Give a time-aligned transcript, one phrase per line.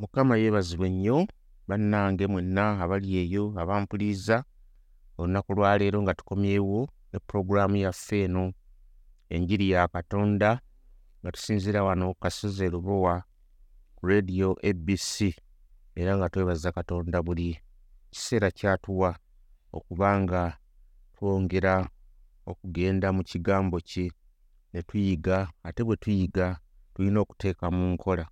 [0.00, 1.26] mukama yeebazibwe nnyo
[1.68, 4.36] bannange mwenna abali eyo abampuliriza
[5.18, 6.80] olunaku lwaleero nga tukomyewo
[7.10, 8.44] ne pulogulaamu yaffe eno.
[9.34, 10.50] Enjiri ya katonda
[11.20, 13.14] nga tusinziira wano ku kasozi e lubowa
[13.96, 15.14] ku rediyo abc
[16.00, 17.48] era nga twebaza katonda buli
[18.10, 19.10] kiseera kyatuwa
[19.76, 20.42] okuba nga
[21.14, 21.74] twongera
[22.50, 24.06] okugenda mu kigambo kye
[24.72, 25.36] ne tuyiga
[25.66, 26.46] ate bwe tuyiga
[26.94, 28.24] tulina okuteeka mu nkola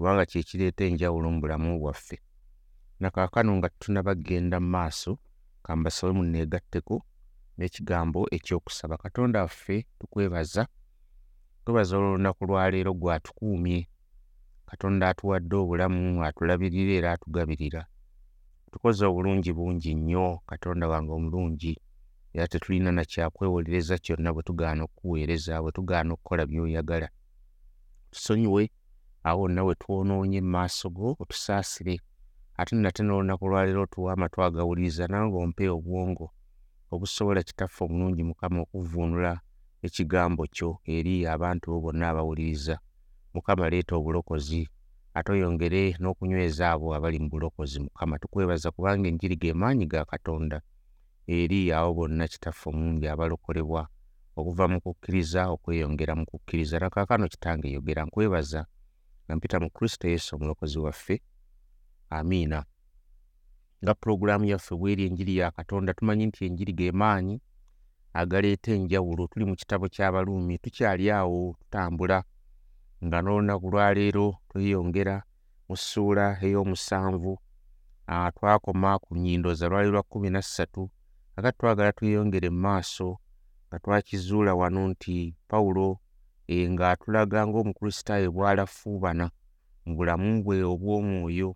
[0.00, 2.16] kubanga kye kireeta enjawulo mu bulamu bwaffe.
[3.00, 5.12] Nakaakano nga tutunaba kgenda mu maaso
[5.64, 6.96] ka mbasabe munneegatteko
[7.56, 8.96] n'ekigambo ekyokusaba.
[9.04, 10.62] Katonda waffe tukwebaza
[11.64, 13.80] twebaza olw'olunaku lwaleero gwatukuumye.
[14.68, 17.82] Katonda atuwadde obulamu atulabirira era atugabirira.
[18.72, 21.72] Tukoze obulungi bungi nnyo katonda wange omulungi
[22.32, 27.08] era tetulina nakyakwewolereza kyonna bwe tugaana okukuweereza bwe tugaana okukola by'oyagala.
[28.12, 28.62] Tusonyiwe
[29.28, 32.00] awo wonna we twonoonye mu maaso go otusaasire.
[32.60, 36.26] Ate nate n'olunaku lwaleero otuwa amatu agawuliriza nange ompe obwongo
[36.92, 39.32] obusobola kitaffe omulungi mukama okuvuunula
[39.86, 42.76] ekigambo kyo eri abantu bo bonna abawuliriza.
[43.34, 44.62] Mukama leeta obulokozi
[45.16, 47.78] ate oyongere n'okunyweza abo abali mu bulokozi.
[47.86, 50.58] Mukama tukwebaza kubanga enjiri ge maanyi ga katonda
[51.26, 53.82] eri abo bonna kitaffe omulungi abalokolebwa.
[54.38, 58.66] Okuva mu kukkiriza okweyongera mu kukkiriza nakaakano kitange yogera nkwebaza
[59.30, 61.22] nga mpita mu kristo yesu omulokozi waffe.
[62.10, 62.64] Amiina
[63.82, 67.36] nga pulogulaamu yaffe bweri enjiri ya katonda tumanyi nti enjiri ge maanyi
[68.12, 69.26] agaleeta enjawulo.
[69.30, 72.18] Tuli mu kitabo ky'abaluumi tukyali awo tutambula.
[73.04, 75.16] Nga n'olunaku lwaleero tweyongera
[75.68, 77.32] mu ssuula ey'omusanvu.
[78.34, 80.90] Twakoma ku nnyindo za lwali lwa kkumi na ssatu
[81.36, 83.08] aga twagala tweyongere mu maaso
[83.68, 86.02] nga twakizuula wano nti pawulo
[86.72, 89.26] ng'atulaga ng'omukristaayo bw'alafuubana
[89.84, 91.50] mu bulamu bwe obw'omwoyo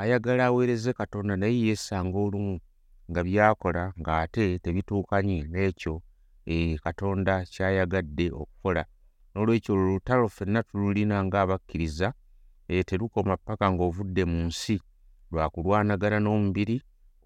[0.00, 2.54] ayagala aweereze katonda naye yeesanga olumu
[3.10, 5.94] nga by'akola ng'ate tebituukanye n'ekyo
[6.84, 8.82] katonda ky'ayagadde okukola.
[9.32, 12.08] N'olwekyo olwo lutalo ffenna tululina ng'abakkiriza
[12.88, 14.76] terukoma paka ng'ovudde mu nsi
[15.30, 16.76] lwa kulwanagana n'omubiri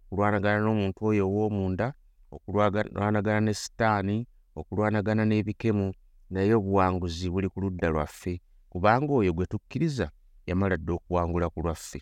[0.05, 1.87] okulwanagana n'omuntu oyo ow'omunda
[2.34, 4.16] okulwanagana ne sitaani
[4.59, 5.87] okulwanagana n'ebikemu
[6.31, 10.07] naye obuwanguzi buli ku ludda lwaffe kubanga oyo gwe tukkiriza
[10.47, 12.01] yamala dde okuwangula ku lwaffe.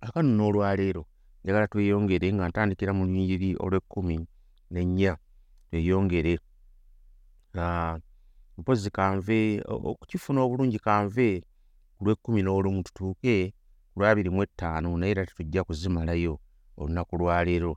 [0.00, 1.02] Akano n'olwaleero
[1.44, 4.16] njagala tweyongere nga ntandikira mu lunyiriri olw'ekkumi
[4.72, 5.12] n'ennya
[5.68, 6.34] tweyongere.
[8.58, 9.38] Mpozi kanve
[9.68, 11.28] okukifuna obulungi kanve
[11.96, 13.34] ku lw'ekkumi n'olumu tutuuke
[13.92, 16.34] ku lwabiri mu ettaano naye era tetujja kuzimalayo
[16.76, 17.72] olunaku lwaleero.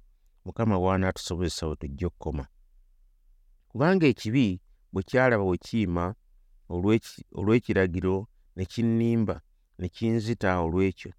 [0.46, 2.46] Mukama bw'anaatusobozesa we tujja okukoma
[3.70, 4.60] kubanga ekibi
[4.94, 6.16] bwe kyalaba we kiyima
[7.40, 9.42] olw'ekiragiro ne kinnimba
[9.80, 11.12] ne kinzita olw'ekyo.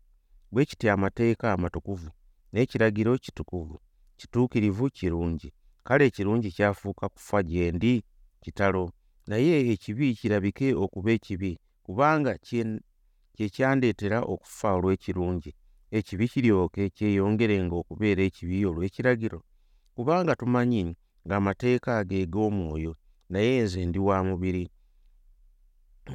[0.53, 2.10] Bwe kityo amateeka amatukuvu
[2.53, 3.76] n'ekiragiro kitukuvu
[4.19, 5.53] kituukirivu kirungi.
[5.86, 8.04] Kale ekirungi kyafuuka kufa gye ndi
[8.42, 8.92] kitalo.
[9.26, 15.54] Naye ekibi kirabike okuba ekibi kubanga kye kyandeetera okufa olw'ekirungi.
[15.91, 19.38] Ekibi kiryoke kyeyongerenga okubeera ekibi olw'ekiragiro.
[19.94, 20.82] Kubanga tumanyi
[21.26, 22.92] ng'amateeka ge g'omwoyo
[23.33, 24.65] naye nze ndi wa mubiri.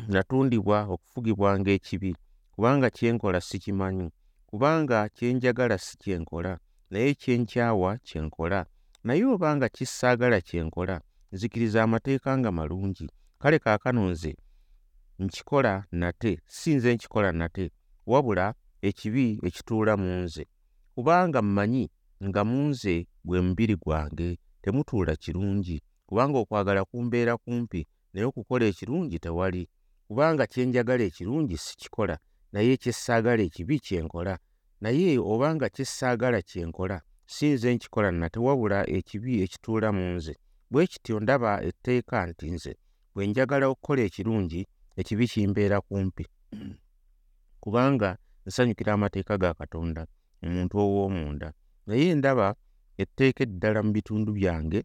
[0.08, 2.12] Natundibwa okufugibwanga ekibi
[2.53, 4.08] kubanga kye nkola sikimanyi
[4.50, 6.53] kubanga kye njagala si kye nkola
[6.92, 8.59] naye kye nkyawa kye nkola
[9.03, 10.96] naye obanga kissaagala kye nkola
[11.31, 13.08] nzikiriza amateeka nga malungi.
[13.42, 14.32] Kale kaakano nze
[15.20, 17.72] nkikola nate si nze nkikola nate
[18.06, 18.46] wabula
[18.82, 20.44] ekibi ekituula mu nze.
[20.96, 21.84] Kubanga mmanyi
[22.28, 24.30] nga mu nze gwe mubiri gwange
[24.62, 27.81] temutuula kirungi kubanga okwagala kumbeera kumpi
[28.13, 29.63] naye okukola ekirungi tewali.
[30.07, 32.16] Kubanga kye njagala ekirungi sikikola
[32.53, 34.33] naye kyessaagala ekibi kye nkola
[34.81, 36.97] naye obanga kyessaagala kye nkola
[37.33, 40.33] si nze nkikola nate wabula ekibi ekituula mu nze.
[40.71, 42.73] Bwe kityo ndaba etteeka nti nze
[43.13, 44.61] bwe njagala okukola ekirungi
[44.99, 46.25] ekibi kimbeera kumpi.
[47.63, 48.09] Kubanga
[48.45, 50.01] nsanyukira amateeka ga katonda
[50.46, 51.47] omuntu ow'omunda.
[51.87, 52.47] Naye ndaba
[53.01, 54.79] etteeka eddala mu bitundu byange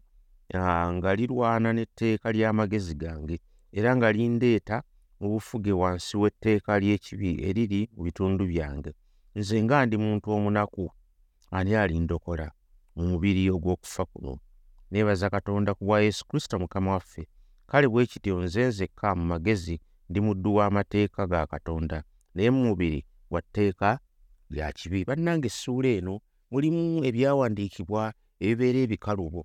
[0.59, 3.39] nga lirwana n'etteeka ly'amagezi gange
[3.71, 4.83] era nga lindeeta
[5.19, 8.91] mu bufuge wansi w'etteeka ly'ekibi eriri mu bitundu byange.
[9.35, 10.91] Nze nga ndi muntu omunaku
[11.51, 12.51] ani alindokola
[12.95, 14.33] mu mubiri ogw'okufa kuno?
[14.91, 17.27] Neebaza katonda ku bwa yesu kristo mukama waffe.
[17.69, 22.03] Kale bwe kityo nze nzekka mu magezi ndi muddu w'amateeka ga katonda
[22.35, 23.99] naye mu mubiri gwa tteeka
[24.49, 25.05] lya kibi.
[25.07, 26.19] Bannange essuula eno
[26.51, 28.13] mulimu ebyawandiikibwa
[28.43, 29.41] ebibeera ebikalubo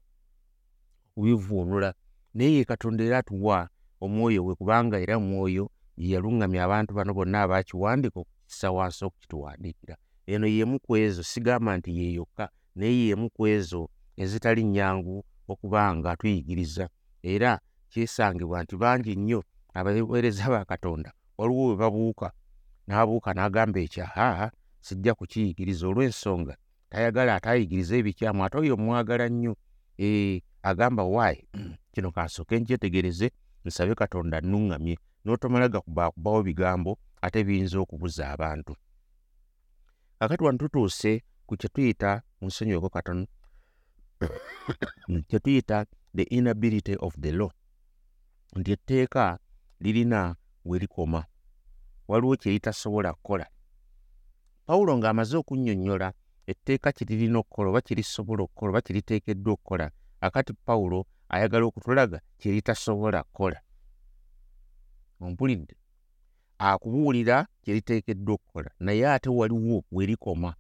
[1.17, 1.95] okubivuunula
[2.35, 3.69] naye ye katonda era atuwa
[4.01, 9.97] omwoyo we kubanga era mwoyo ye yaluŋŋamya abantu bano bonna abaakiwandika okukissa wansi okukituwandiikira.
[10.27, 12.45] Eno yemu ku ezo sigamba nti yeeyokka
[12.77, 16.89] naye yemu ku ezo ezitali nnyangu okuba nga tuyigiriza.
[17.23, 17.61] Era
[17.91, 19.41] kyesangibwa nti bangi nnyo
[19.73, 22.29] abaweereza ba katonda waliwo we babuuka
[22.87, 26.55] n'abuuka n'agamba ekyahaa sijja kukiyigiriza olw'ensonga
[26.91, 29.55] tayagala atayigiriza ebikyamu ate oyo mwagala nnyo
[30.67, 31.49] agamba waayi
[31.93, 33.27] kino kansooke nkyetegereze
[33.65, 36.93] nsabe katonda nnuŋŋamye n'otomala gakubaakubawo bigambo
[37.25, 38.73] ate biyinza okubuza abantu.
[40.19, 41.11] Kakati wano tutuuse
[41.47, 42.11] ku kye tuyita
[42.41, 43.25] mu nsonyiweko katono
[45.29, 45.87] kye tuyita
[46.17, 47.51] the inability of the law.
[48.57, 49.39] Nti etteeka
[49.81, 51.21] lirina we likoma
[52.09, 53.47] waliwo kye litasobola kukola.
[54.67, 56.09] Pawulo ng'amaze okunnyonnyola
[56.47, 59.87] etteeka kye lirina okukola oba kirisobola okukola oba kiriteekeddwa okukola
[60.21, 63.61] akati pawulo ayagala okutulaga kye litasobola kukola.
[65.21, 65.77] Ompulidde.
[66.59, 68.71] Akubuulira kye liteekeddwa okukola.
[68.81, 70.55] Naye ate waliwo we likoma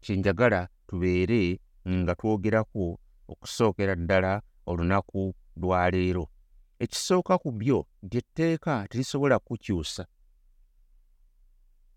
[0.00, 2.98] kyenjagala tubeere nga twogerako
[3.28, 6.28] okusookera ddala olunaku lwaleero
[6.78, 10.04] ekisooka ku byo nti etteeka terisobola kukyusa.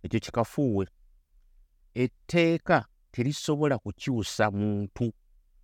[0.04, 0.86] Ekyo kikafuuwe.
[1.94, 5.06] Etteeka terisobola kukyusa muntu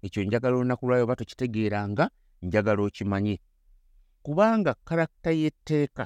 [0.06, 2.06] ekyo njagala olunaku lwayo oba tokitegeeranga
[2.42, 3.36] njagala okimanye.
[4.24, 6.06] Kubanga karakita y'etteeka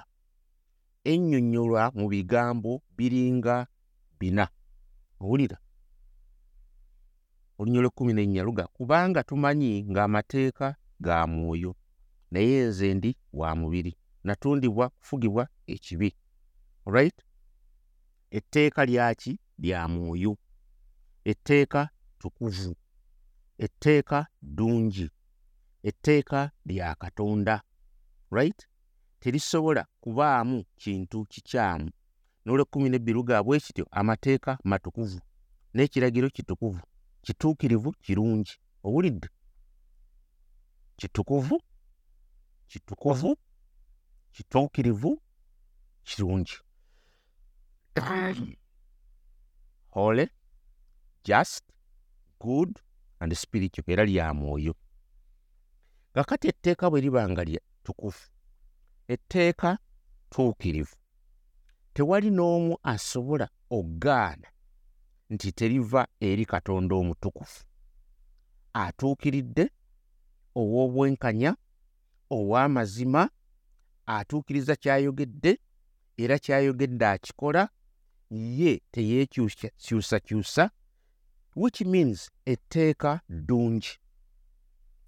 [1.12, 3.56] ennyonnyolwa mu bigambo biringa
[4.20, 4.46] bina.
[5.22, 5.58] Owulira
[7.60, 10.68] olunya lw'ekkumi n'ennya luga kubanga tumanyi ng'amateeka
[11.06, 11.72] ga mwoyo
[12.32, 16.10] naye nze ndi wa mubiri natundibwa kufugibwa ekibi.
[16.86, 17.18] Olright
[18.32, 20.38] etteeka lyaki lya mwoyo.
[21.26, 21.90] Etteeka
[22.20, 22.76] tukuvu
[23.58, 25.10] etteeka ddungi.
[25.84, 27.62] Etteeka lya katonda
[28.32, 28.68] right?
[29.20, 31.92] Terisobola kubaamu kintu kikyamu.
[32.46, 35.20] N'olwekkumi nebbiri lugaa bwe kityo amateeka matukuvu
[35.74, 36.82] n'ekiragiro kitukuvu
[37.22, 38.54] kituukirivu kirungi.
[38.84, 39.30] Owulidde?
[40.96, 41.62] Kitukuvu
[42.68, 43.38] kitukuvu
[44.32, 45.22] kituukirivu
[46.04, 46.58] kirungi.
[49.90, 50.30] Hole
[51.24, 51.64] just
[52.40, 52.80] good
[53.20, 54.76] and spiritual era lya mwoyo.
[56.14, 58.30] Kakati etteeka bwe liba nga lya tukufu
[59.08, 59.78] etteeka
[60.30, 60.96] tuukirivu
[61.94, 64.48] tewali n'omu asobola ogaana
[65.30, 67.66] nti teriva eri katonda omutukufu.
[68.74, 69.70] Atuukiridde
[70.56, 71.56] ow'obwenkanya
[72.30, 73.30] ow'amazima
[74.06, 75.60] atuukiriza kyayogedde
[76.18, 77.70] era kyayogedde akikola
[78.30, 80.72] ye teyeekyusakyusa
[81.58, 83.90] which means etteeka ddungi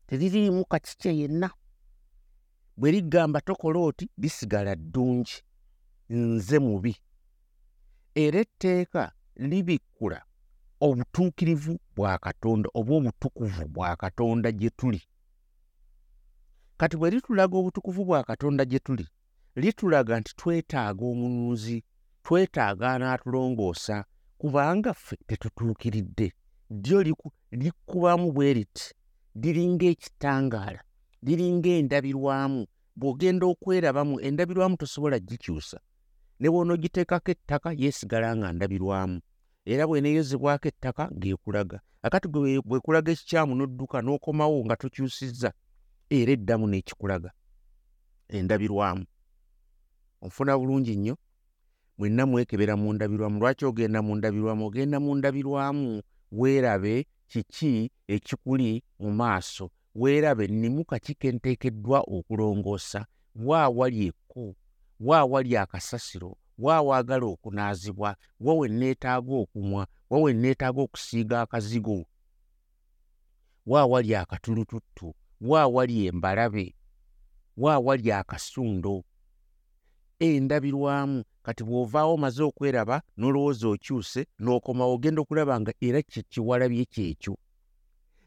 [0.07, 1.50] teririimu kakikye yenna.
[2.78, 5.34] Bwe ligamba tokola oti lisigala ddungi
[6.10, 6.96] nze mubi.
[8.16, 10.25] Era etteeka libikkula
[10.81, 15.01] obutuukirivu bwa katonda oba obutukuvu bwa katonda gye tuli.
[16.78, 19.07] Kati bwe litulaga obutukuvu bwa katonda gye tuli
[19.56, 21.84] litulaga nti twetaaga omunuuzi
[22.24, 24.06] twetaaga anaatulongoosa
[24.39, 26.33] kubanga ffe tetutuukiridde.
[26.69, 27.03] Ddyo
[27.51, 28.94] likkubamu bwe riti
[29.41, 30.81] liringa ekitangaala
[31.25, 32.62] liringa endabirwamu
[33.00, 35.80] bw'ogenda okwerabamu endabirwamu tosobola gikyusa.
[36.39, 39.18] Ne bw'onoogiteekako ettaka yeesigala nga ndabirwamu.
[39.65, 42.27] Era bw'eneeyozebwako ettaka ng'ekulaga akati
[42.69, 45.50] bwekulaga ekikyamu n'odduka n'okomawo nga tokyusizza
[46.10, 47.31] era eddamu n'ekikulaga.
[48.36, 49.03] Endabirwamu.
[50.22, 51.15] Onfuna bulungi nnyo
[52.00, 53.39] mwenna mwekebera mu ndabirwamu.
[53.39, 54.65] Lwaki ogenda mu ndabirwamu?
[54.68, 56.01] Ogenda mu ndabirwamu
[56.32, 59.70] weerabe kiki ekikuli mu maaso?
[59.96, 64.56] Weerabe nnimuka ki ke nteekeddwa okulongoosa waawali ekku?
[65.00, 66.38] Waawali akasasiro?
[66.58, 68.15] Waawaagala okunaazibwa?
[68.39, 69.88] Wa we nneetaaga okumwa?
[70.10, 72.06] Wa we nneetaaga okusiiga akazigo?
[73.65, 75.15] Waawali akatulututtu?
[75.41, 76.75] Waawali embalabe?
[77.58, 79.03] Waawali akasundo
[80.20, 81.24] endabirwamu.
[81.44, 87.34] Kati bw'ovaawo omaze okweraba n'olowooza okyuse n'okomawo ogenda okulaba nga era kyekiwalabye kyekyo.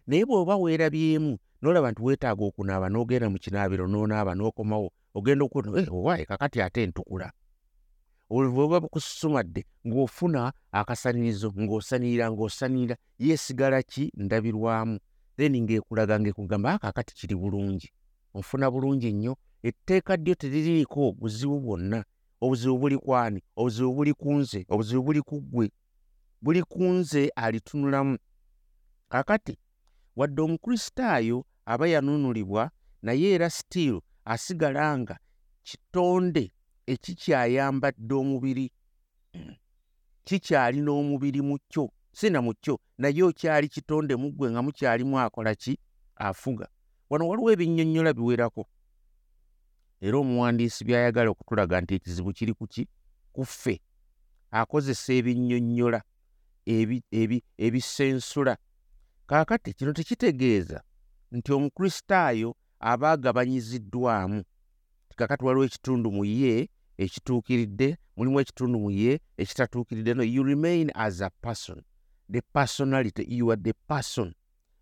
[0.06, 1.32] Naye bw'oba weerabyemu
[1.62, 6.86] n'olaba nti weetaaga okunaaba n'ogenda mu kinaabiro n'onaaba n'okomawo ogenda okuona eh, owaaye kakati ate
[6.86, 7.28] ntukula.
[8.32, 14.98] Olwoba bukususumadde ng'ofuna akasanirizo ng'osanirira ng'osanirira yeesigala ki ndabirwamu?
[15.36, 17.88] Then ng'ekulaga ng'ekugamba akakati kiri bulungi.
[18.34, 22.04] Onfuna bulungi nnyo etteeka ddyo teririiko buzibu bwonna.
[22.40, 24.66] Obuzibu buli kwani obuzibu buli ku nze?
[24.68, 25.70] Obuzibu buli ku ggwe?
[26.42, 28.18] Buli ku nze alitunulamu.
[29.08, 29.58] Kakati
[30.16, 32.70] wadde omukristaayo aba yanunulibwa
[33.02, 35.18] naye era sitiiru asigala nga
[35.62, 36.52] kitonde
[36.86, 38.66] ekikyayambadde omubiri.
[40.24, 45.18] Kikyalina omubiri mu kyo si na mu kyo naye okyali kitonde mu ggwe nga mukyalimu
[45.20, 45.78] akola ki?
[46.16, 46.68] Afuga.
[47.10, 48.66] Wano waliwo ebinnyonnyola biwerako
[50.02, 52.88] era omuwandiisi by'ayagala okutulaga nti ekizibu kiri ku ki?
[53.32, 53.80] Ku ffe.
[54.50, 56.02] Akozesa ebinnyonnyola
[57.58, 58.56] ebisensula.
[59.26, 60.82] Kaakati kino tekitegeeza
[61.32, 64.42] nti omukristaayo aba agabanyiziddwamu.
[65.08, 66.68] Tikakati waliwo ekitundu mu ye
[66.98, 70.14] ekituukiridde mulimu ekitundu mu ye ekitatuukiridde.
[70.14, 71.78] No you remain as a person.
[72.28, 74.34] The personality you are the person.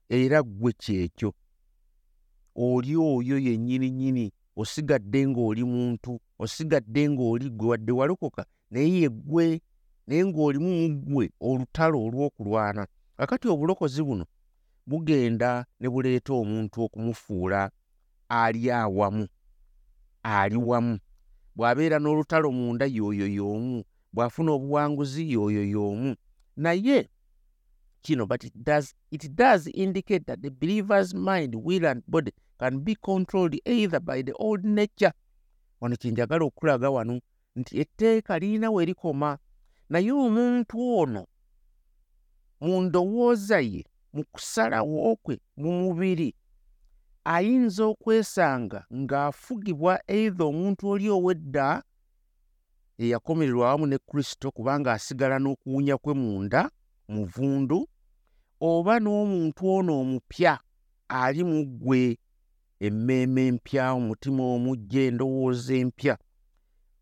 [0.08, 1.34] Era ggwe kyekyo.
[2.56, 9.60] Oli oyo yennyini nnyini osigadde ng'oli muntu osigadde ng'oli ggwe wadde walokoka naye yeggwe
[10.06, 12.86] naye ng'olimu mu ggwe olutalo olw'okulwana.
[13.16, 14.24] Kakati obulokozi buno
[14.86, 17.70] bugenda ne buleeta omuntu okumufuula
[18.28, 19.26] ali awamu
[20.22, 20.98] ali wamu.
[21.56, 26.16] Bw'abeera n'olutalo munda y'oyo y'omu bw'afuna obuwanguzi y'oyo y'omu.
[26.56, 27.08] Naye
[28.02, 32.84] kino but it does, it does indicate that the believer's mind will and body can
[32.84, 35.12] be controlled either by the old nature
[35.80, 37.20] wano kyenjagala okulaga wano
[37.56, 39.38] nti etteeka lirina we rikoma
[39.88, 41.22] naye omuntu ono
[42.60, 46.34] mu ndowooza ye mu kusalawo kwe mu mubiri
[47.24, 51.82] ayinza okwesanga ng'afugibwa eitha omuntu oli ow'edda
[53.02, 56.70] eyakomererwa awamu ne kristo kubanga asigala n'okuwunya kwe munda
[57.08, 57.88] muvundu
[58.60, 60.54] oba n'omuntu ono omupya
[61.08, 62.18] ali mu ggwe
[62.80, 66.18] emmeeme empya omutima omujja endowooza empya.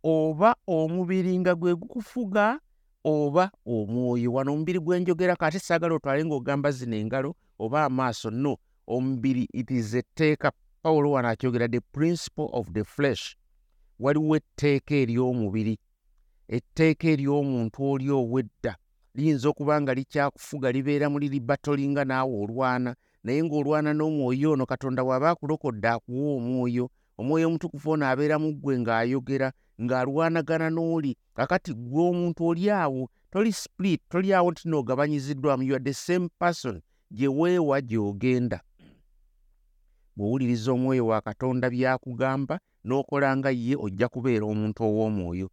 [0.03, 2.61] Oba omubiri nga gwe gukufuga
[3.05, 4.33] oba omwoyo.
[4.33, 8.31] Wano omubiri gwenjogera kati saagala otwale ng'ogamba zino engalo oba amaaso.
[8.31, 8.57] No
[8.87, 13.37] omubiri it is etteeka pawulo wano akyogera the principle of the flesh.
[13.99, 15.79] Waliwo etteeka ery'omubiri.
[16.49, 18.77] Etteeka ery'omuntu oli ow'edda.
[19.15, 22.95] Liyinza okuba nga likyakufuga libeera mu liri batolinga naawe olwana
[23.25, 26.85] naye ng'olwana n'omwoyo ono katonda bw'aba akulokodde akuwa omwoyo
[27.19, 29.49] omwoyo omutukufu ono abeera mu ggwe ng'ayogera
[29.83, 35.85] ng'alwanagana n'oli kakati gwe omuntu oli awo toli split toli awo nti noogabanyiziddwamu you are
[35.85, 38.61] the same person gye weewa gy'ogenda.
[40.17, 45.47] Bw'owuliriza omwoyo wa katonda by'akugamba n'okola nga ye ojja kubeera omuntu ow'omwoyo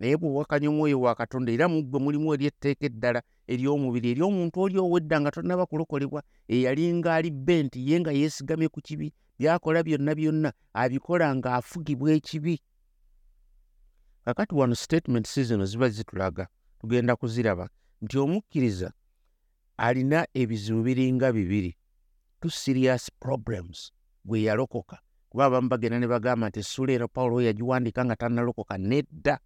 [0.00, 4.60] naye bw'owakanya omwoyo wa katonda era mu ggwe mulimu eri etteeka eddala ery'omubiri eri omuntu
[4.60, 9.82] oli ow'edda nga tonnaba kulokolebwa eyali ng'ali bbe nti ye nga yeesigamye ku kibi by'akola
[9.82, 12.58] byonna byonna abikola ng'afugibwa ekibi.
[14.24, 16.48] Kakati wano statement si zino ziba zitulaga
[16.80, 17.68] tugenda kuziraba.
[18.02, 18.92] Nti omukkiriza
[19.76, 21.76] alina ebizibu biringa bibiri.
[22.40, 23.92] Two serious problems
[24.24, 24.98] bwe yalokoka.
[25.28, 29.38] Kuba abamu bagenda ne bagamba nti essuula eno pawulo yagiwandiika nga tannalokoka nedda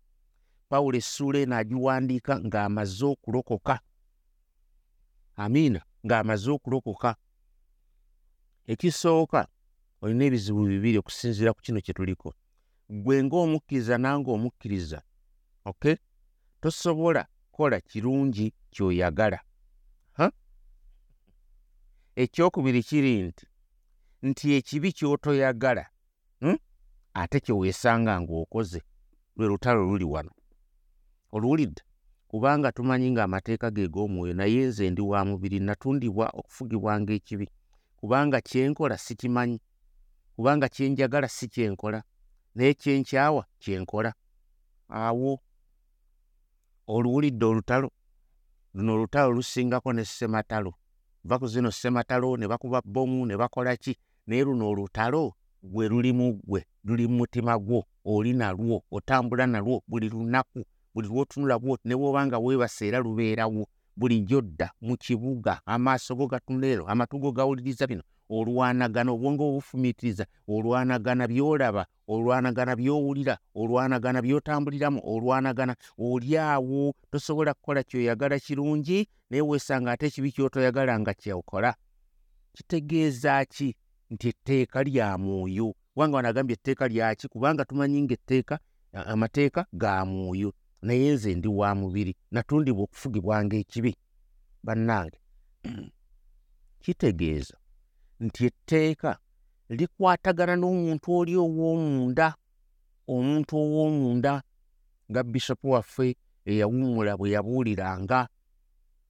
[0.69, 3.81] pawulo essuula eno agiwandiika ng'amaze okulokoka.
[5.37, 7.11] Amiina ng'amaze okulokoka.
[8.73, 9.41] Ekisooka
[10.03, 12.35] olina ebizibu bibiri okusinziira ku kino kye tuliko.
[12.89, 15.01] Gwe ng'omukkiriza nange omukkiriza
[15.65, 15.97] ok?
[16.61, 19.41] Tosobola kukola kirungi ky'oyagala.
[22.23, 23.47] Ekyokubiri kiri nti
[24.23, 25.85] nti ekibi ky'otoyagala
[26.41, 26.59] hmm?
[27.15, 28.81] ate kyeweesanga ng'okoze
[29.37, 30.33] lwe lutalo luli wano
[31.33, 31.83] oluwulidde
[32.29, 37.47] kubanga tumanyi ng'amateeka ge g'omwoyo naye nze ndi wa mubiri natundibwa okufugibwanga ekibi
[37.99, 39.59] kubanga kyenkola sikimanyi
[40.37, 42.03] kubanga kyenjagala si kyenkola
[42.55, 44.11] naye kyenkyawa kyenkola
[44.89, 45.41] awo
[46.95, 47.89] oluwulidde olutalo
[48.75, 50.73] luno olutalo lusingako ne sematalo
[51.25, 53.97] va ku zino sematalo ne bakuba bomu ne bakola ki?
[54.27, 55.33] Naye luno olutalo
[55.63, 60.65] gwe luli mu ggwe luli mu mutima gwo oli nalwo otambula nalwo buli lunaku
[60.99, 66.27] buli lwotunula bwoti ne bwoba nga weebasa era lubeerawo bulijjo dda mu kibuga amaaso go
[66.27, 75.75] gatunulero amatu go gawuliriza bino olwanagana obwongo obufumiitiriza olwanagana byolaba olwanagana byowulira olwanagana byotambuliramu olwanagana
[75.99, 81.75] oli awo tosobola kukola kyoyagala kirungi naye weesanga ate ekibi kyotoyagala nga kyokola
[82.53, 83.77] kitegeeza ki
[84.11, 85.75] nti etteeka lya mwoyo?
[85.95, 88.59] Kubanga wanagambye etteeka lyaki kubanga tumanyi nga etteeka
[88.93, 93.93] amateeka ga mwoyo naye nze ndi wa mubiri natundibwa okufugibwanga ekibi
[94.65, 95.19] bannange.
[96.83, 97.57] Kitegeeza
[98.21, 99.19] nti etteeka
[99.69, 102.27] likwatagana n'omuntu oli ow'omunda
[103.15, 104.33] omuntu ow'omunda
[105.11, 106.17] nga bishopu waffe
[106.51, 108.29] eyawummula bwe yabuuliranga.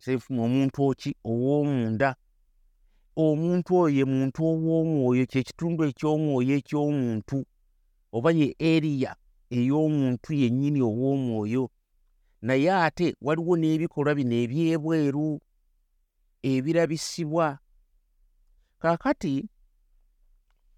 [0.03, 1.11] Sefumu omuntu oki?
[1.31, 2.11] Ow'omunda.
[3.17, 7.39] Omuntu oyo ye muntu ow'omwoyo kyekitundu eky'omwoyo eky'omuntu
[8.17, 9.13] oba ye eriya
[9.51, 11.65] ey'omuntu yennyini ow'omwoyo
[12.43, 15.41] naye ate waliwo n'ebikolwa bino ebyebweru
[16.43, 17.59] ebirabisibwa.
[18.79, 19.49] Kaakati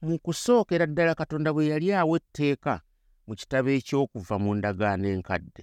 [0.03, 2.81] mu kusookera ddala katonda bwe yali awa etteeka
[3.27, 5.63] mu kitabo ekyokuva mu ndagaano enkadde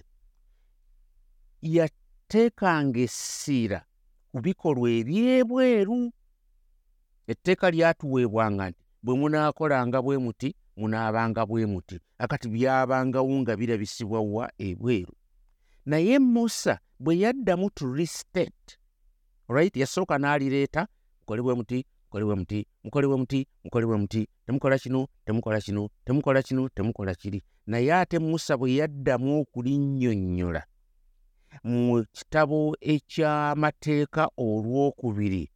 [1.62, 3.80] yateekanga essiira
[4.30, 6.12] ku bikolwa ebyebweru.
[7.26, 11.96] Etteeka lyatuweebwanga nti bwe munaakolanga bwe muti munaabanga bwe muti.
[12.18, 14.46] Akati byabangawo nga birabisibwa wa?
[14.58, 15.14] Ebweru.
[15.86, 18.78] Naye musa bwe yaddamu to restate
[19.48, 20.86] right yasooka n'alireeta
[21.20, 25.60] mukole bwe muti mukole bwe muti mukole bwe muti mukole bwe muti temukola kino temukola
[25.60, 27.42] kino temukola kino temukola kiri.
[27.66, 30.62] Naye ate musa bwe yaddamu okulinnyonnyola
[31.64, 35.50] mu kitabo eky'amateeka olwokubiri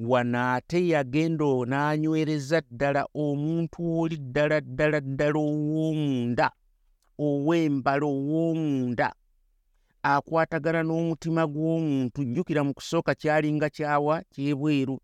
[0.00, 6.46] wano ate yagenda n'anywereza ddala omuntu oli ddala ddala ddala ow'omunda
[7.18, 9.12] ow'embala ow'omunda.
[10.02, 14.96] Akwatagana n'omutima gw'omuntu jjukira mu kusooka kyalinga kyawa kyebweru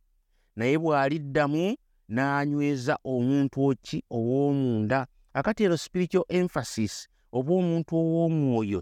[0.56, 1.76] naye bw'aliddamu
[2.08, 5.06] n'anyweza omuntu oki ow'omunda.
[5.36, 8.80] Akati ero spiritual emphasis oba omuntu ow'omwoyo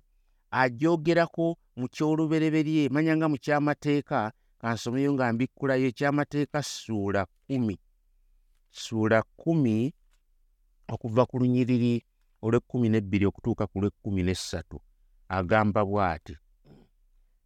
[0.51, 4.31] ajogerako mu kyolubereberye manya nga mu kyamateeka
[4.65, 7.77] kansomeyo nga mbikkulayo ekyamateeka ssuula kumi
[8.73, 9.77] ssuula kumi
[10.95, 11.95] okuva ku lunyiriri
[12.45, 14.77] olw'ekkumi n'ebbiri okutuuka ku lw'ekkumi n'essatu.
[15.37, 16.35] Agamba bw'ati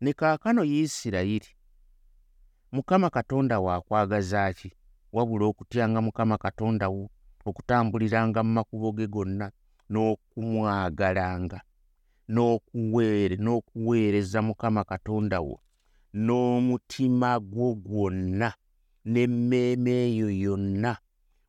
[0.02, 1.50] ne kaakano isirayiri
[2.74, 4.70] mukama katonda waakwagaza ki?
[5.14, 7.10] Wabula okutyanga mukama katonda wo
[7.48, 9.46] okutambuliranga mu makubo ge gonna
[9.90, 11.58] n'okumwagalanga
[12.32, 15.56] n'okuweere n'okuweereza mukama katonda wo
[16.26, 18.48] n'omutima gwo gwonna
[19.12, 20.92] n'emmeeme eyo yonna.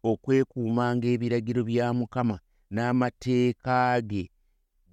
[0.10, 2.36] Okwekuumanga ebiragiro bya mukama
[2.74, 4.24] n'amateeka ge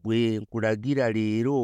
[0.02, 1.56] bwe nkulagira leero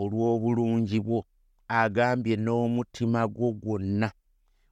[0.00, 1.20] olw'obulungi bwo.
[1.68, 4.08] Agambye n'omutima gwo gwonna.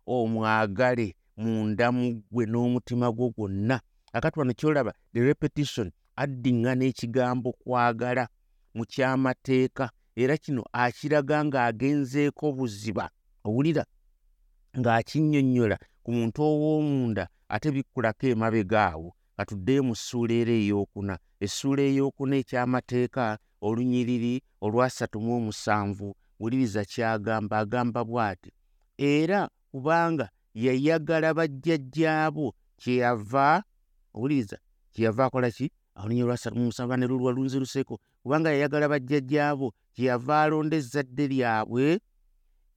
[0.06, 1.06] Omwagale
[1.40, 3.80] mundamu ggwe n'omutima gwo gwonna.
[4.12, 8.28] Akati wano kyolaba the repetition addiŋŋa n'ekigambo kwagala
[8.74, 9.84] mu kyamateeka
[10.16, 13.10] era kino akiraga ng'agenzeeko buziba
[13.44, 13.84] owulira?
[14.78, 21.18] Ng'akinnyonnyola ku muntu ow'omunda ate bikkulako emabega awo katuddeyo mu ssuula era eyokuna.
[21.40, 28.50] Essuula eyokuna ekyamateeka olunyiriri olwasatu mu omusanvu wuliriza kyagamba agamba bw'ati
[28.98, 33.64] era kubanga yayagala bajjajjaabo kyeyava
[34.14, 34.58] owuliriza
[34.92, 35.70] kyeyava akola ki?
[35.96, 41.98] Olunyiri olwasatu mu musanvu ne lulwa lunzi luseeko kubanga yayagala bajjajjaabo kyeyava alonda ezzadde lyabwe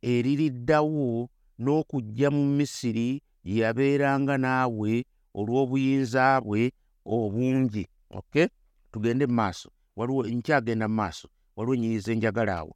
[0.01, 1.29] eririddawo
[1.59, 5.05] n'okujja mu misiri yabeeranga naawe
[5.35, 6.71] olw'obuyinza bwe
[7.05, 7.87] obungi.
[8.09, 8.47] Ok?
[8.91, 12.73] Tugende mumaaso waliwo nkyagenda mumaaso waliwo enyiriza enjagala awo.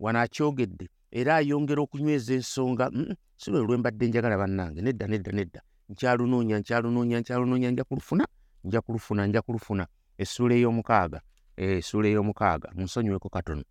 [0.00, 0.88] Wano akyogedde.
[1.10, 2.90] Era ayongera okunyweza ensonga
[3.36, 4.82] si lwe lwembadde njagala bannange.
[4.82, 5.60] Nedda nedda nedda.
[5.88, 8.26] Nkyalunoonya nkyalunoonya nkyalunoonya nja kulufuna
[8.64, 9.86] nja kulufuna nja kulufuna.
[10.18, 11.20] Essuula ey'omukaaga
[11.58, 13.64] essuula ey'omukaaga munsonyiweko katono.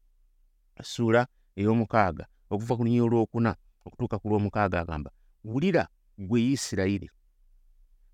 [0.79, 5.09] Essuula ey'omukaaga okuva ku lunyiri olwokuna okutuuka ku lw'omukaaga agamba
[5.43, 7.07] wulira gwe isirayiri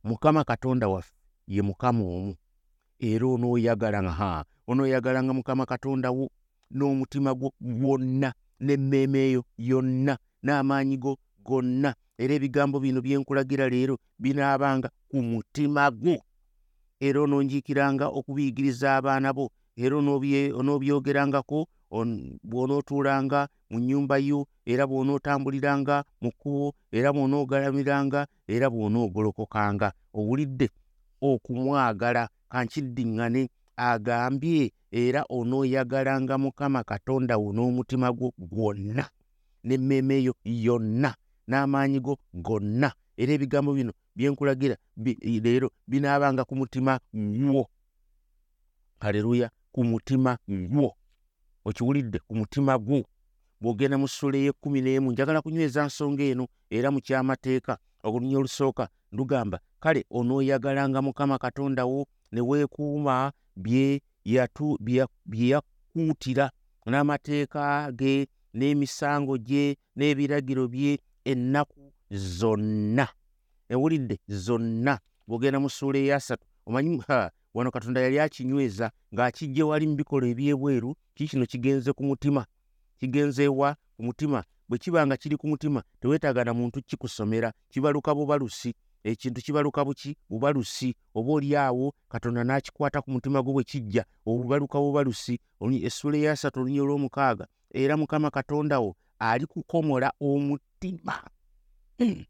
[0.04, 1.14] mukama katonda waffe
[1.48, 2.36] ye mukama omu.
[3.00, 6.30] Era onooyagalanga ha onooyagalanga mukama katonda wo
[6.72, 11.96] n'omutima gwo gwonna n'emmeeme eyo yonna n'amaanyi go gonna.
[12.18, 16.22] Era ebigambo bino bye nkulagira leero binaabanga ku mutima gwo.
[17.00, 21.68] Era ononjiikiranga okubiyigiriza abaana bo era onoobyongerangako
[22.44, 30.68] bw'onootuulanga mu nnyumba yo era bw'onootambuliranga mu kkubo era bw'onoogalamiranga era bw'onoogolokokanga owulidde
[31.22, 39.06] okumwagala kankiddiŋŋane agambye era onooyagalanga mukama katonda wo n'omutima gwo gwonna
[39.66, 41.16] n'emmeeme eyo yonna
[41.50, 42.90] n'amaanyi go gonna.
[43.18, 44.76] Era ebigambo bino bye nkulagira
[45.44, 47.70] leero binaabanga ku mutima gwo.
[49.00, 50.94] Haleluya ku mutima gwo
[51.66, 53.04] okiwulidde ku mutima gwo.
[53.62, 59.60] Bw'ogenda mu ssula ey'ekkumi n'emu njagala kunyweza nsonga eno era mu kyamateeka olunya olusooka lugamba
[59.80, 66.52] kale onooyagalanga mukama katonda wo ne weekuuma bye yakuutira
[66.86, 73.08] n'amateeka ge n'emisango gye n'ebiragiro bye ennaku zonna.
[73.70, 75.00] Ewulidde zonna.
[75.28, 77.00] Bw'ogenda mu ssuula eyasatu omanyi
[77.54, 82.46] wano katonda yali akinyweza ng'akijje wali mu bikolwa ebyebweru kii kino kigenze ku mutima
[83.00, 84.44] kigenzeewa ku mutima?
[84.70, 88.74] Bwe kiba nga kiri ku mutima teweetaaga na muntu kikusomera kibaluka bubalusi.
[89.04, 90.16] Ekintu kibaluka buki?
[90.30, 90.96] Bubalusi.
[91.16, 95.40] Oba oli awo katonda n'akikwata ku mutima gwo bwe kijja obubaluka bubalusi.
[95.84, 101.16] Essula eyasatu olunyi olw'omukaaga era mukama katonda wo ali kukomola omutima.
[101.98, 102.26] Hmm.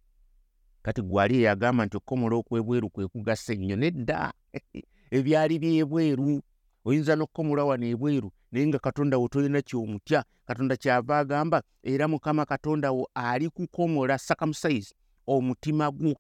[0.84, 4.34] kati gwali eyagamba nti okukomola okwebweru kwe kugasa ennyo nedda
[5.18, 6.42] ebyali byebweru
[6.88, 12.44] oyinza n'okukomola wano ebweru naye nga katonda wo tolina kyomutya katonda kyava agamba era mukama
[12.46, 14.94] katonda wo ali kukomola sakamusayizi
[15.34, 16.14] omutima gwo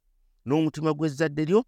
[0.46, 1.60] n'omutima gw'ezzadde lyo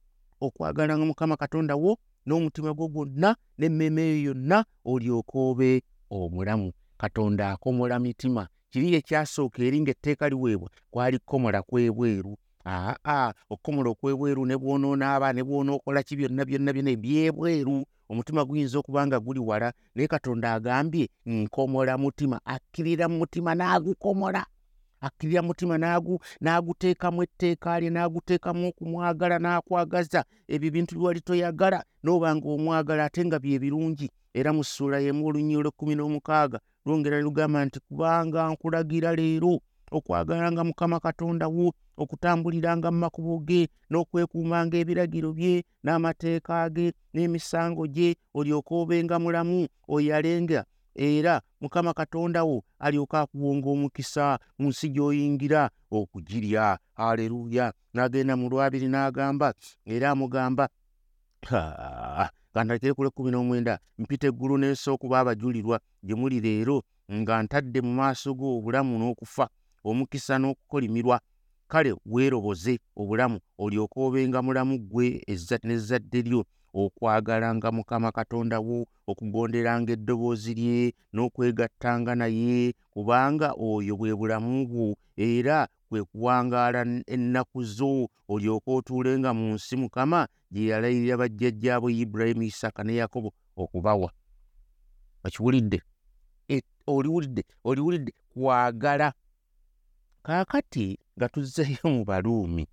[0.46, 1.92] okwagalanga mukama katonda wo
[2.26, 4.58] n'omutima gwo gwonna n'emmeeme eyo yonna
[4.92, 6.72] olyoka obe omulamu.
[6.98, 8.48] Katonda akomola mitima.
[8.72, 16.04] Kiri ekyasooka eri ng'etteeka liweebwa kwali kukomola kwebweru aa okukomola okwebweru ne bw'onoonaaba ne bw'onookola
[16.04, 17.86] ki byonna byonna byonna ebyebweru.
[18.10, 19.74] Omutima guyinza okuba nga guli wala.
[19.96, 22.38] Naye katonda agambye nkomola mutima.
[22.46, 24.46] Akkirira mu mutima n'agukomola.
[25.02, 25.78] Akkirira mutima
[26.42, 31.80] n'aguteekamu etteeka lye n'aguteekamu okumwagala n'akwagaza ebyo bintu byewali toyagala.
[32.04, 34.10] N'oba nga omwagala ate nga bye birungi.
[34.34, 39.60] Era mu ssuula yemu olunyi olw'ekkumi n'omukaaga lwongera lugamba nti kubanga nkulagira leero
[39.92, 48.16] okwagalanga mukama katonda wo okutambuliranga mu makubo ge n'okwekuumanga ebiragiro bye n'amateeka ge n'emisango gye
[48.38, 50.66] olyoka obenga mulamu oyalenga.
[50.96, 56.80] Era mukama katonda wo alyoka akuwonga omukisa mu nsi gy'oyingira okugirya.
[56.96, 59.54] Aleluya n'agenda mu lwabiri n'agamba
[59.86, 60.70] era amugamba
[62.54, 66.78] kandakire kule kkumi n'omwenda mpita eggulu n'ensi okuba abajulirwa gye muli leero
[67.12, 69.46] nga ntadde mu maaso go obulamu n'okufa
[69.84, 71.20] omukisa n'okukolimirwa
[71.68, 75.06] kale weeroboze obulamu olyoka obenga mulamu ggwe
[75.66, 76.42] n'ezzadde lyo
[76.74, 80.80] okwagalanga mukama katonda wo okugonderanga eddoboozi lye
[81.14, 86.82] n'okwegattanga naye kubanga oyo bwe bulamu bwo era kwe kuwangaala
[87.14, 94.10] ennaku zo olyoka otuulenga mu nsi mukama gye yalayirira bajjajjaabo ibulayimu isaaka ne yakobo okubawa.
[95.26, 95.82] Okiwulidde?
[96.50, 99.14] E, oliwulidde oliwulidde kwagala
[100.26, 102.64] kaakati nga tuzzeeyo mu baluumi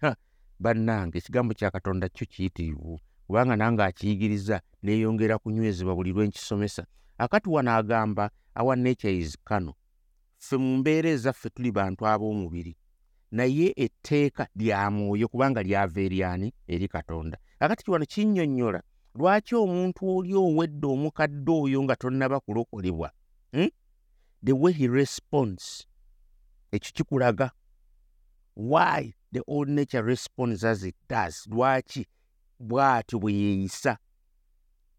[0.64, 6.82] bannange ekigambo kya katonda kyo kiyitirivu kubanga nange akiyigiriza neeyongera kunywezebwa buli lwe nkisomesa.
[7.18, 9.72] Akati wano agamba awa nature is kano
[10.38, 12.76] ffe mu mbeera ezaffe tuli bantu ab'omubiri.
[13.30, 17.36] Naye etteeka lya mwoyo kubanga lyava eryani eri katonda.
[17.60, 18.80] Akati kiwano kinnyonnyola
[19.14, 23.10] lwaki omuntu oli owedde omukadde oyo nga tonnaba kulokolebwa?
[23.52, 23.68] Hmm?
[24.42, 25.86] the way he responds
[26.72, 27.50] ekyo kikulaga
[28.56, 31.46] why the old nature responds as it does?
[31.46, 32.06] Lwaki
[32.60, 33.98] bw'atyo bwe yeeyisa?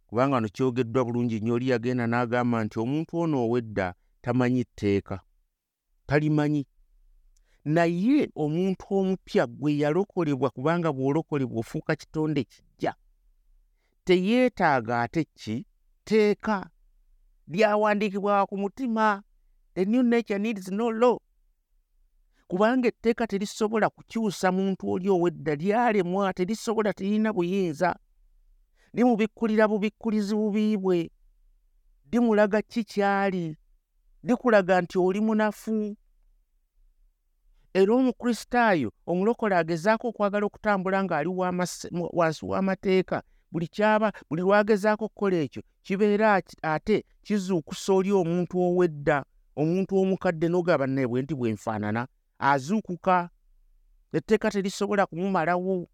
[0.07, 5.19] Kubanga wano kyogeddwa bulungi nnyo oli yagenda n'agamba nti omuntu ono owedda tamanyi tteeka
[6.05, 6.67] talimanyi.
[7.65, 12.95] Naye omuntu omupya gwe yalokolebwa kubanga bw'olokolebwa ofuuka kitonde kijja
[14.03, 15.65] teyeetaaga ate ki?
[16.03, 16.69] Teeka
[17.47, 19.23] lyawandiikibwa ku mutima.
[19.75, 21.17] The new nature needs no law
[22.53, 27.95] kubanga etteeka terisobola kukyusa muntu oli ow'edda lyalemwa terisobola terina buyinza.
[28.93, 31.09] Limubikkulira bubikkulizi bubi bwe.
[32.11, 33.57] Limulaga ki kyali?
[34.23, 35.97] Likulaga nti oli munafu.
[37.73, 41.29] Era omukristaayo omulokole agezaako okwagala okutambula ng'ali
[42.13, 49.25] wansi w'amateeka buli kyaba buli lwagezaako okukola ekyo kibeera ate kizuukusa oli omuntu ow'edda.
[49.55, 52.07] Omuntu omukadde n'ogaba naye bwe nti bwenfaanana
[52.43, 53.29] azuukuka
[54.13, 55.87] etteeka terisobola kumumalawo.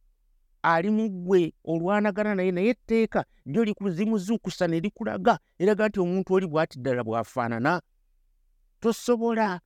[0.61, 6.47] Ali mu ggwe olwanagana naye naye etteeka lyo likuzimuzuukusa ne likulaga eraga nti omuntu oli
[6.47, 7.81] bw'ati ddala bw'afaanana.
[8.79, 9.59] Tosobola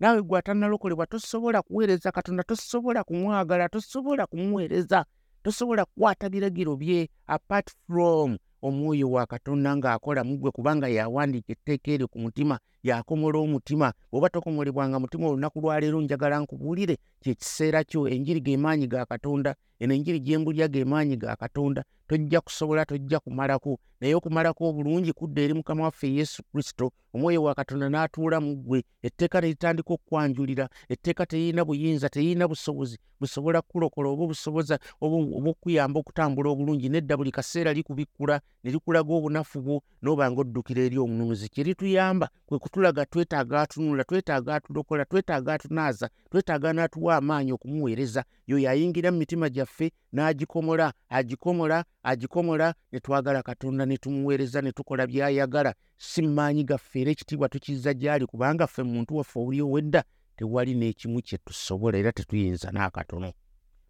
[0.00, 5.04] naawe gwe atannalokolebwa tosobola kuweereza katonda tosobola kumwagala tosobola kumuweereza
[5.42, 11.90] tosobola kukwata biragiro bye apart from omwoyo wa katonda ng'akola mu ggwe kubanga yawandiika etteeka
[11.92, 18.40] eryo ku mutima yakomola omutima bw'oba tokomolebwanga mutima olunaku lwaleero njagala nkubuulire kyekiseera kyo enjiri
[18.46, 23.78] g'emaanyi ga katonda eno enjiri gyembulya g'emaanyi ga katonda tojja kusobola tojja kumalako.
[24.00, 26.92] Naye okumalako obulungi kudda eri mukama waffe yesu kristo.
[27.14, 28.84] Omwoyo wa katonda n'atuula mu ggwe.
[29.02, 36.00] Etteeka ne litandika okukwanjulira etteeka terina buyinza terina busobozi busobola kukulokola oba obusoboza oba okuyamba
[36.00, 41.48] okutambula obulungi nedda buli kaseera likubikkula ne likulaga obunafu bwo n'oba nga oddukira eri omununuzi.
[41.48, 48.24] Kye lituyamba kwe kutulaga twetaaga atunula twetaaga atulokola twetaaga atunaaza twetaaga n'atuwa amaanyi okumuweereza.
[48.46, 55.06] Yoyo ayingira mu mitima gyaffe n'agikomola agikomola agikomola ne twagala katonda ne tumuweereza ne tukola
[55.06, 55.74] by'ayagala.
[55.96, 60.04] Si maanyi gaffe era ekitiibwa tukizza gy'ali kubanga ffe muntu waffe oli owedda
[60.36, 63.32] tewali n'ekimu kye tusobola era tetuyinza n'akatono.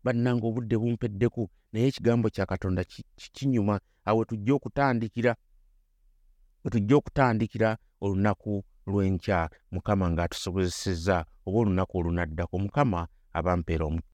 [0.04, 2.84] Bannanga obudde bumpeddeku naye ekigambo kya katonda
[3.34, 5.34] kinyuma awe tujja okutandikira
[6.64, 9.48] we tujja okutandikira olunaku lw'enkya.
[9.70, 13.00] Mukama ng'atusobozesezza oba olunaku olunaddako mukama
[13.32, 14.00] abampeera omu